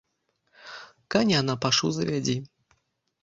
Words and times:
Каня 1.15 1.41
на 1.49 1.55
пашу 1.65 1.91
завядзі. 1.97 2.37